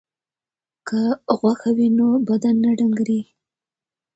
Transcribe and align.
که 0.87 1.01
غوښه 1.39 1.71
وي 1.77 1.87
نو 1.97 2.07
بدن 2.27 2.55
نه 2.63 2.71
ډنګریږي. 2.79 3.21